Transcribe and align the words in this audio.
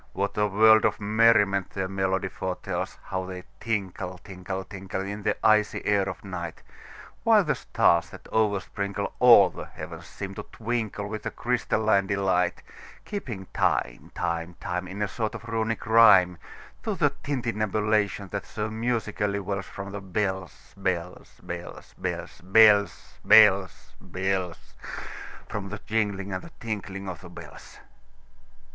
What 0.13 0.35
a 0.35 0.47
world 0.47 0.83
of 0.83 0.99
merriment 0.99 1.69
their 1.69 1.87
melody 1.87 2.27
foretells! 2.27 2.97
How 3.03 3.23
they 3.27 3.43
tinkle, 3.59 4.17
tinkle, 4.23 4.63
tinkle, 4.63 5.01
In 5.01 5.21
the 5.21 5.37
icy 5.45 5.85
air 5.85 6.09
of 6.09 6.25
night! 6.25 6.63
While 7.23 7.43
the 7.43 7.53
stars, 7.53 8.09
that 8.09 8.23
oversprinkleAll 8.33 9.53
the 9.55 9.65
heavens, 9.67 10.07
seem 10.07 10.33
to 10.33 10.43
twinkleWith 10.45 11.23
a 11.27 11.29
crystalline 11.29 12.07
delight; 12.07 12.63
Keeping 13.05 13.45
time, 13.53 14.11
time, 14.15 14.55
time, 14.59 14.87
In 14.87 15.03
a 15.03 15.07
sort 15.07 15.35
of 15.35 15.43
Runic 15.43 15.85
rhyme, 15.85 16.39
To 16.81 16.95
the 16.95 17.11
tintinnabulation 17.21 18.29
that 18.29 18.47
so 18.47 18.71
musically 18.71 19.37
wellsFrom 19.37 19.91
the 19.91 20.01
bells, 20.01 20.73
bells, 20.75 21.39
bells, 21.43 21.93
bells, 21.95 22.41
Bells, 22.43 23.19
bells, 23.23 23.93
bells—From 24.01 25.69
the 25.69 25.79
jingling 25.85 26.33
and 26.33 26.43
the 26.43 26.49
tinkling 26.59 27.07
of 27.07 27.21
the 27.21 27.29
bells. 27.29 27.77